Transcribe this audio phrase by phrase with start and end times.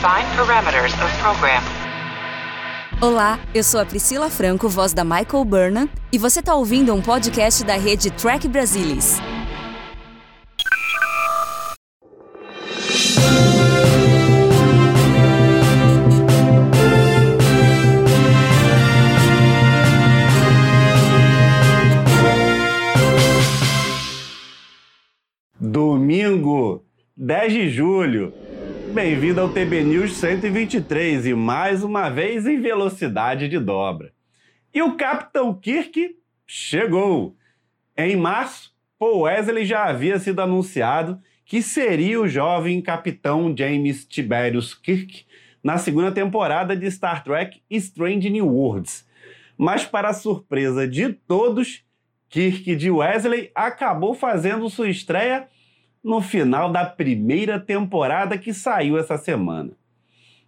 [0.00, 1.62] Define parameters of program.
[3.02, 7.02] Olá, eu sou a Priscila Franco, voz da Michael Burnham, e você está ouvindo um
[7.02, 9.18] podcast da rede Track Brasilis.
[25.60, 28.32] Domingo, 10 de julho.
[28.92, 34.12] Bem-vindo ao TB News 123 e mais uma vez em velocidade de dobra.
[34.74, 37.36] E o Capitão Kirk chegou.
[37.96, 44.74] Em março, Paul Wesley já havia sido anunciado que seria o jovem capitão James Tiberius
[44.74, 45.24] Kirk
[45.62, 49.06] na segunda temporada de Star Trek Strange New Worlds.
[49.56, 51.84] Mas, para surpresa de todos,
[52.28, 55.48] Kirk de Wesley acabou fazendo sua estreia
[56.02, 59.72] no final da primeira temporada que saiu essa semana.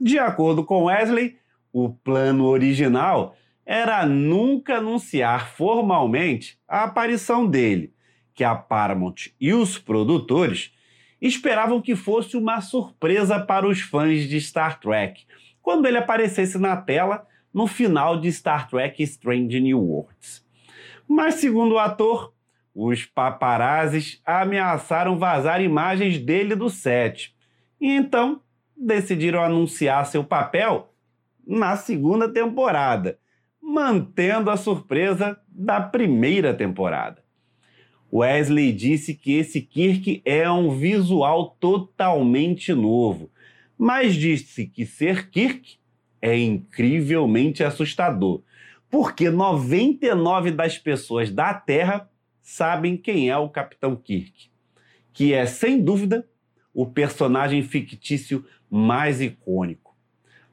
[0.00, 1.36] De acordo com Wesley,
[1.72, 3.34] o plano original
[3.64, 7.92] era nunca anunciar formalmente a aparição dele,
[8.34, 10.72] que a Paramount e os produtores
[11.20, 15.24] esperavam que fosse uma surpresa para os fãs de Star Trek,
[15.62, 20.44] quando ele aparecesse na tela no final de Star Trek Strange New Worlds.
[21.08, 22.32] Mas, segundo o ator,
[22.78, 27.34] os paparazzis ameaçaram vazar imagens dele do set.
[27.80, 28.42] E então
[28.76, 30.92] decidiram anunciar seu papel
[31.46, 33.18] na segunda temporada,
[33.62, 37.24] mantendo a surpresa da primeira temporada.
[38.12, 43.30] Wesley disse que esse Kirk é um visual totalmente novo,
[43.78, 45.78] mas disse que ser Kirk
[46.20, 48.42] é incrivelmente assustador,
[48.90, 52.10] porque 99 das pessoas da Terra
[52.46, 54.48] sabem quem é o Capitão Kirk,
[55.12, 56.24] que é, sem dúvida,
[56.72, 59.96] o personagem fictício mais icônico.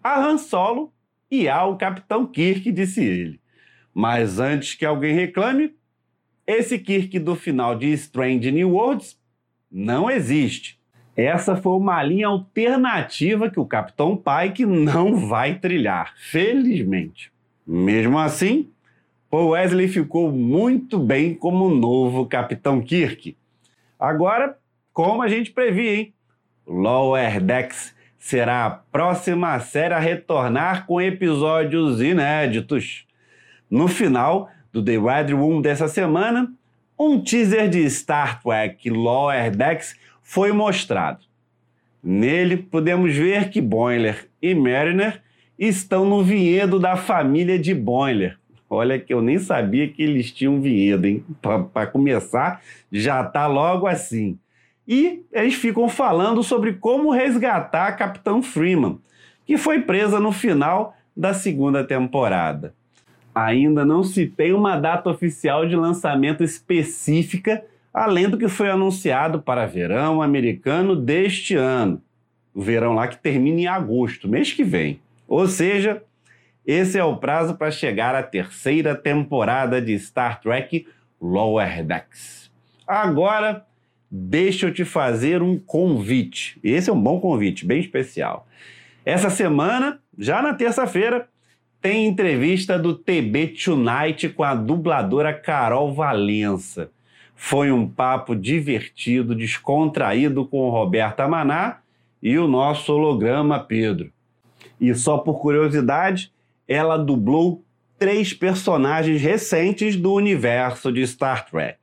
[0.03, 0.91] A Han Solo
[1.30, 3.39] e há o Capitão Kirk, disse ele.
[3.94, 5.75] Mas antes que alguém reclame,
[6.48, 9.15] esse Kirk do final de Strange New Worlds
[9.71, 10.82] não existe.
[11.15, 17.32] Essa foi uma linha alternativa que o Capitão Pike não vai trilhar, felizmente.
[17.67, 18.73] Mesmo assim,
[19.33, 23.36] Paul Wesley ficou muito bem como novo Capitão Kirk.
[23.99, 24.60] Agora,
[24.94, 26.14] como a gente previa, hein?
[26.67, 33.08] Lower Decks será a próxima série a retornar com episódios inéditos.
[33.67, 36.54] No final do The Red Room dessa semana,
[36.95, 41.26] um teaser de Star Trek Lower Decks foi mostrado.
[42.04, 45.23] Nele, podemos ver que Boiler e Mariner
[45.58, 48.38] estão no vinhedo da família de Boiler,
[48.70, 51.24] Olha que eu nem sabia que eles tinham vinhedo, hein?
[51.74, 54.38] Para começar, já tá logo assim.
[54.88, 59.00] E eles ficam falando sobre como resgatar a Capitão Freeman,
[59.46, 62.74] que foi presa no final da segunda temporada.
[63.34, 67.64] Ainda não se tem uma data oficial de lançamento específica,
[67.94, 72.02] além do que foi anunciado para verão americano deste ano.
[72.54, 75.00] O verão lá que termina em agosto, mês que vem.
[75.28, 76.04] Ou seja,
[76.66, 80.88] esse é o prazo para chegar à terceira temporada de Star Trek
[81.22, 82.50] Lower Decks.
[82.88, 83.66] Agora,
[84.10, 86.60] deixa eu te fazer um convite.
[86.64, 88.48] Esse é um bom convite, bem especial.
[89.06, 91.28] Essa semana, já na terça-feira,
[91.82, 96.90] tem entrevista do TB Tonight com a dubladora Carol Valença.
[97.36, 101.80] Foi um papo divertido, descontraído com o Roberta Maná
[102.22, 104.14] e o nosso holograma Pedro.
[104.80, 106.33] E só por curiosidade,
[106.68, 107.64] ela dublou
[107.98, 111.78] três personagens recentes do universo de Star Trek.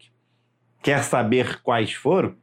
[0.82, 2.34] Quer saber quais foram?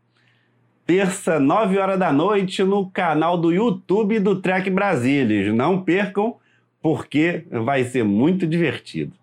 [0.86, 5.54] Terça, 9 horas da noite, no canal do YouTube do Trek Brasilis.
[5.54, 6.38] Não percam,
[6.82, 9.14] porque vai ser muito divertido.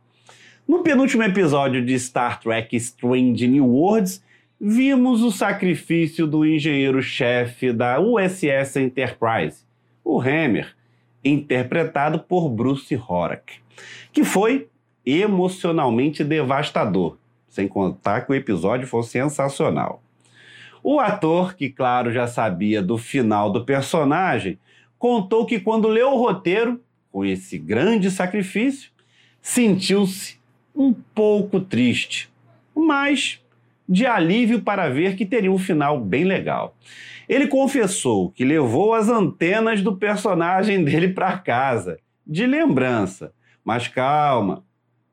[0.69, 4.23] No penúltimo episódio de Star Trek Strange New Worlds,
[4.61, 9.65] vimos o sacrifício do engenheiro-chefe da USS Enterprise,
[10.05, 10.75] o Hammer,
[11.25, 13.55] interpretado por Bruce Horak,
[14.13, 14.69] que foi
[15.05, 17.17] emocionalmente devastador,
[17.49, 20.03] sem contar que o episódio foi sensacional.
[20.83, 24.59] O ator, que claro já sabia do final do personagem,
[24.99, 26.81] contou que quando leu o roteiro,
[27.11, 28.91] com esse grande sacrifício,
[29.41, 30.39] sentiu-se
[30.75, 32.31] um pouco triste,
[32.75, 33.44] mas
[33.89, 36.77] de alívio para ver que teria um final bem legal.
[37.29, 43.33] Ele confessou que levou as antenas do personagem dele para casa, de lembrança.
[43.65, 44.63] Mas calma,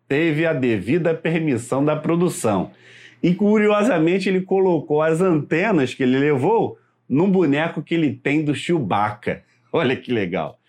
[0.07, 2.71] teve a devida permissão da produção.
[3.23, 6.77] E curiosamente ele colocou as antenas que ele levou
[7.07, 9.43] num boneco que ele tem do Chewbacca.
[9.71, 10.59] Olha que legal.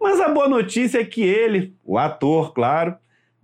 [0.00, 2.96] Mas a boa notícia é que ele, o ator, claro,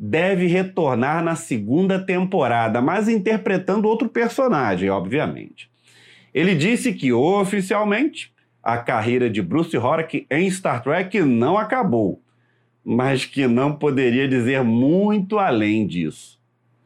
[0.03, 5.71] deve retornar na segunda temporada, mas interpretando outro personagem, obviamente.
[6.33, 8.33] Ele disse que oficialmente
[8.63, 12.23] a carreira de Bruce Horak em Star Trek não acabou,
[12.83, 16.41] mas que não poderia dizer muito além disso.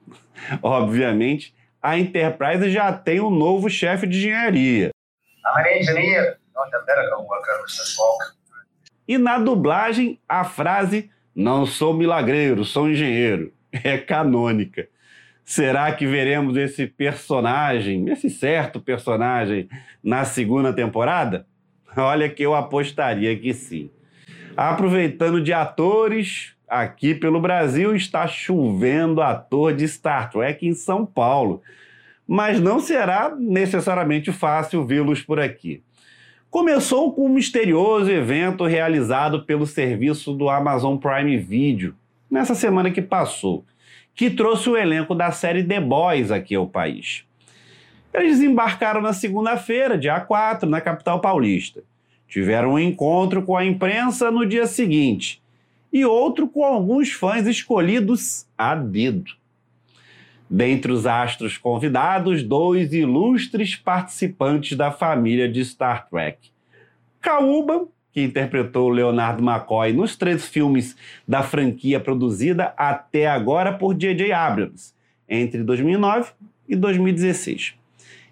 [0.61, 4.90] Obviamente, a Enterprise já tem um novo chefe de engenharia.
[9.06, 13.52] E na dublagem, a frase não sou milagreiro, sou engenheiro
[13.82, 14.86] é canônica.
[15.44, 19.69] Será que veremos esse personagem, esse certo personagem,
[20.02, 21.46] na segunda temporada?
[21.96, 23.90] Olha que eu apostaria que sim.
[24.56, 31.60] Aproveitando de atores, aqui pelo Brasil está chovendo ator de Star Trek em São Paulo.
[32.26, 35.82] Mas não será necessariamente fácil vê-los por aqui.
[36.54, 41.96] Começou com um misterioso evento realizado pelo serviço do Amazon Prime Video
[42.30, 43.64] nessa semana que passou,
[44.14, 47.24] que trouxe o elenco da série The Boys aqui ao país.
[48.14, 51.82] Eles desembarcaram na segunda-feira, dia 4, na capital paulista.
[52.28, 55.42] Tiveram um encontro com a imprensa no dia seguinte
[55.92, 59.32] e outro com alguns fãs escolhidos a dedo.
[60.54, 66.52] Dentre os astros convidados, dois ilustres participantes da família de Star Trek.
[67.20, 70.96] Kauba, que interpretou Leonardo McCoy nos três filmes
[71.26, 74.30] da franquia produzida até agora por J.J.
[74.30, 74.94] Abrams,
[75.28, 76.30] entre 2009
[76.68, 77.74] e 2016.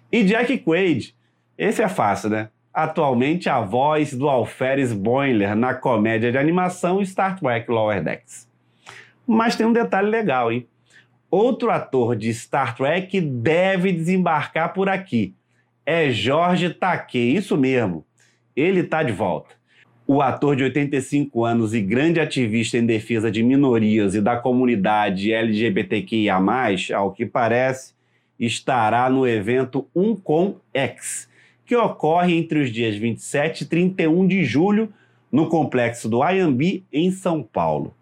[0.09, 1.13] E Jack Quaid,
[1.57, 2.47] esse é fácil, né?
[2.73, 8.47] Atualmente a voz do Alferes Boiler na comédia de animação Star Trek Lower Decks.
[9.27, 10.65] Mas tem um detalhe legal, hein?
[11.35, 15.33] Outro ator de Star Trek deve desembarcar por aqui.
[15.83, 18.05] É Jorge Takei, isso mesmo.
[18.55, 19.55] Ele está de volta.
[20.05, 25.33] O ator de 85 anos e grande ativista em defesa de minorias e da comunidade
[25.33, 26.37] LGBTQIA,
[26.93, 27.95] ao que parece,
[28.39, 31.27] estará no evento Uncom X,
[31.65, 34.93] que ocorre entre os dias 27 e 31 de julho
[35.31, 37.95] no complexo do IAMB, em São Paulo.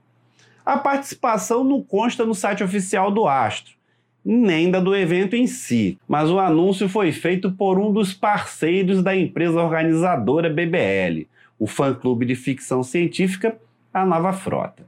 [0.66, 3.74] A participação não consta no site oficial do Astro,
[4.24, 9.02] nem da do evento em si, mas o anúncio foi feito por um dos parceiros
[9.02, 11.28] da empresa organizadora BBL,
[11.58, 13.58] o fã-clube de ficção científica
[13.94, 14.84] A Nova Frota.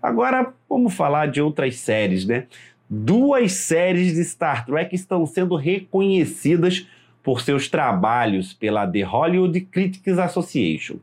[0.00, 2.46] Agora, vamos falar de outras séries, né?
[2.88, 6.86] Duas séries de Star Trek estão sendo reconhecidas
[7.22, 10.96] por seus trabalhos pela The Hollywood Critics Association.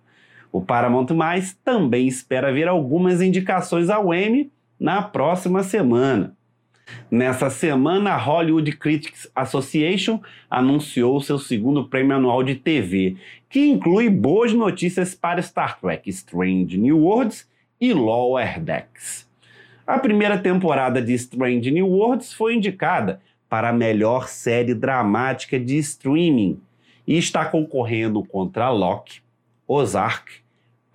[0.56, 1.08] O Paramount
[1.66, 4.50] também espera ver algumas indicações ao Emmy
[4.80, 6.34] na próxima semana.
[7.12, 13.18] Nessa semana, a Hollywood Critics Association anunciou seu segundo prêmio anual de TV,
[13.50, 17.50] que inclui boas notícias para Star Trek Strange New Worlds
[17.82, 19.30] e Lower Decks.
[19.86, 23.20] A primeira temporada de Strange New Worlds foi indicada
[23.50, 26.62] para a melhor série dramática de streaming
[27.06, 29.20] e está concorrendo contra Loki,
[29.68, 30.45] Ozark,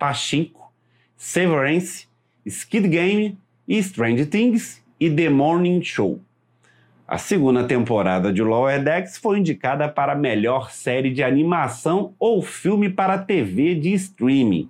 [0.01, 0.73] Pachinko,
[1.15, 2.07] Severance,
[2.43, 3.37] Skid Game
[3.67, 6.19] Strange Things e The Morning Show.
[7.07, 12.89] A segunda temporada de Lower Decks foi indicada para melhor série de animação ou filme
[12.89, 14.67] para TV de streaming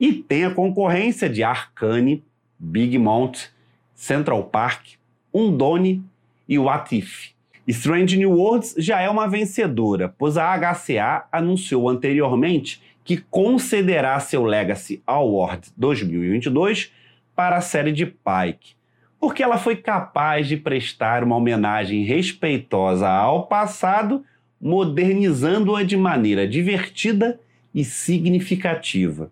[0.00, 2.24] e tem a concorrência de Arcane,
[2.58, 3.48] Big Mount,
[3.94, 4.92] Central Park,
[5.34, 6.02] Undone
[6.48, 7.32] e What If.
[7.68, 14.44] Strange New Worlds já é uma vencedora, pois a HCA anunciou anteriormente que concederá seu
[14.44, 16.92] Legacy Award 2022
[17.34, 18.74] para a série de Pike,
[19.18, 24.24] porque ela foi capaz de prestar uma homenagem respeitosa ao passado,
[24.60, 27.40] modernizando-a de maneira divertida
[27.74, 29.30] e significativa,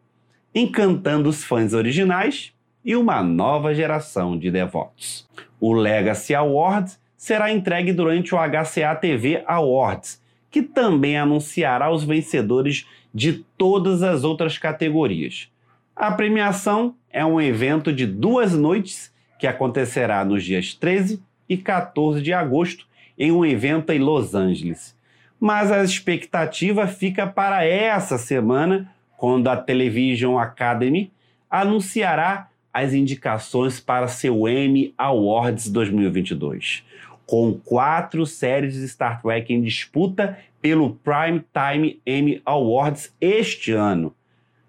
[0.54, 2.52] encantando os fãs originais
[2.84, 5.28] e uma nova geração de devotos.
[5.60, 10.19] O Legacy Award será entregue durante o HCA TV Awards,
[10.50, 15.48] que também anunciará os vencedores de todas as outras categorias.
[15.94, 22.22] A premiação é um evento de duas noites que acontecerá nos dias 13 e 14
[22.22, 22.86] de agosto
[23.18, 24.96] em um evento em Los Angeles.
[25.38, 31.10] Mas a expectativa fica para essa semana, quando a Television Academy
[31.50, 36.84] anunciará as indicações para seu Emmy Awards 2022
[37.30, 44.12] com quatro séries de Star Trek em disputa pelo Prime Time Emmy Awards este ano.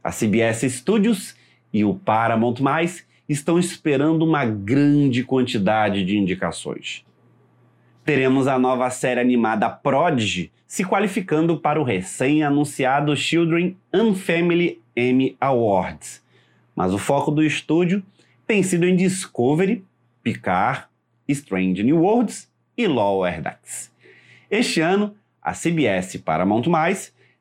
[0.04, 1.36] A CBS Studios
[1.74, 2.62] e o Paramount+,
[3.28, 7.04] estão esperando uma grande quantidade de indicações.
[8.06, 15.36] Teremos a nova série animada Prodigy se qualificando para o recém-anunciado Children and Family Emmy
[15.42, 16.24] Awards,
[16.76, 18.04] mas o foco do estúdio
[18.46, 19.84] tem sido em Discovery,
[20.22, 20.84] Picard,
[21.28, 22.51] Strange New Worlds
[22.82, 23.92] e Lower Decks.
[24.50, 26.64] Este ano, a CBS Paramount+,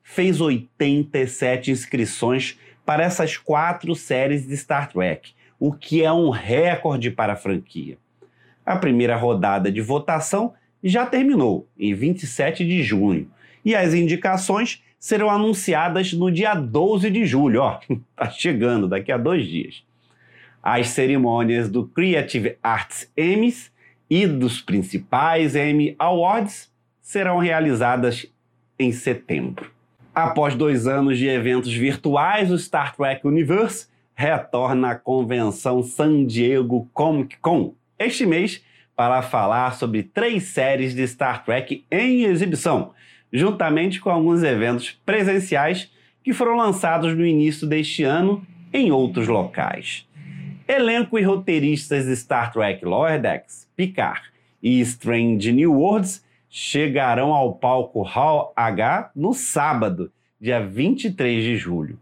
[0.03, 7.11] fez 87 inscrições para essas quatro séries de Star Trek, o que é um recorde
[7.11, 7.97] para a franquia.
[8.65, 13.31] A primeira rodada de votação já terminou, em 27 de junho,
[13.65, 17.81] e as indicações serão anunciadas no dia 12 de julho, ó,
[18.15, 19.83] tá chegando daqui a dois dias.
[20.63, 23.73] As cerimônias do Creative Arts Emmys
[24.11, 26.69] e dos principais Emmy Awards
[27.01, 28.27] serão realizadas
[28.77, 29.71] em setembro.
[30.13, 36.91] Após dois anos de eventos virtuais, o Star Trek Universe retorna à convenção San Diego
[36.93, 38.63] Comic Con este mês
[38.97, 42.93] para falar sobre três séries de Star Trek em exibição,
[43.33, 45.91] juntamente com alguns eventos presenciais
[46.23, 50.07] que foram lançados no início deste ano em outros locais.
[50.71, 54.23] Elenco e roteiristas de Star Trek Lower Decks, Picard
[54.63, 61.99] e Strange New Worlds chegarão ao palco Hall H no sábado, dia 23 de julho,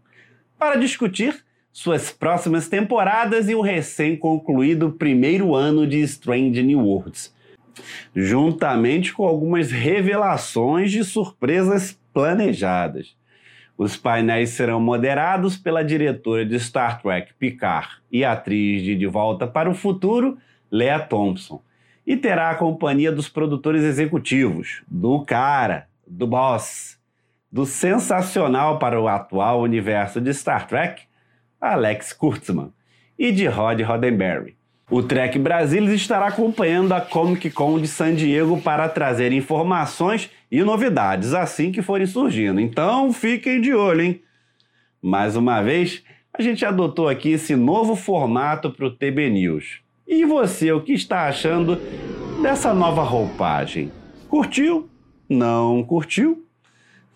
[0.55, 7.33] para discutir suas próximas temporadas e o recém-concluído primeiro ano de Strange New Worlds,
[8.15, 13.17] juntamente com algumas revelações de surpresas planejadas.
[13.79, 19.47] Os painéis serão moderados pela diretora de Star Trek Picard e atriz de De Volta
[19.47, 20.37] para o Futuro,
[20.69, 21.61] Lea Thompson,
[22.05, 26.99] e terá a companhia dos produtores executivos, do cara, do boss,
[27.49, 31.03] do sensacional para o atual universo de Star Trek,
[31.61, 32.73] Alex Kurtzman,
[33.17, 34.58] e de Rod Roddenberry.
[34.91, 40.63] O Trek Brasilis estará acompanhando a Comic Con de San Diego para trazer informações e
[40.63, 42.59] novidades assim que forem surgindo.
[42.59, 44.21] Então fiquem de olho, hein?
[44.99, 46.03] Mais uma vez,
[46.33, 49.79] a gente adotou aqui esse novo formato para o TB News.
[50.07, 51.79] E você, o que está achando
[52.41, 53.91] dessa nova roupagem?
[54.27, 54.89] Curtiu?
[55.29, 56.43] Não curtiu?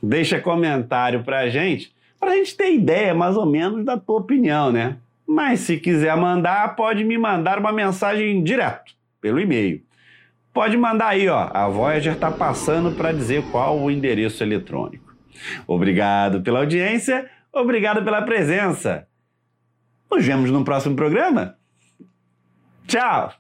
[0.02, 4.20] Deixa comentário para a gente, para a gente ter ideia mais ou menos da tua
[4.20, 4.98] opinião, né?
[5.28, 9.82] Mas se quiser mandar, pode me mandar uma mensagem direto, pelo e-mail.
[10.54, 11.50] Pode mandar aí, ó.
[11.54, 15.16] A Voyager está passando para dizer qual o endereço eletrônico.
[15.66, 19.08] Obrigado pela audiência, obrigado pela presença.
[20.12, 21.58] Nos vemos no próximo programa.
[22.86, 23.34] Tchau!